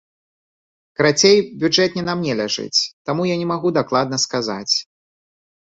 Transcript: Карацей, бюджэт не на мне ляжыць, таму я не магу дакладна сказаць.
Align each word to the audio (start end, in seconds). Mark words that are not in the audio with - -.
Карацей, 0.99 1.37
бюджэт 1.65 1.91
не 1.99 2.03
на 2.09 2.13
мне 2.23 2.33
ляжыць, 2.41 2.87
таму 3.11 3.29
я 3.33 3.39
не 3.45 3.47
магу 3.53 3.75
дакладна 3.79 4.23
сказаць. 4.27 4.69